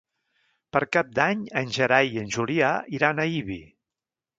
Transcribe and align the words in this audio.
Per 0.77 0.81
Cap 0.97 1.11
d'Any 1.19 1.45
en 1.63 1.71
Gerai 1.79 2.13
i 2.17 2.21
en 2.25 2.35
Julià 2.39 2.75
iran 3.01 3.19
a 3.27 3.33
Ibi. 3.41 3.61